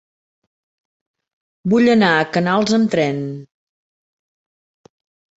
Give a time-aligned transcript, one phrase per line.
[1.73, 3.19] Vull anar a Canals amb tren.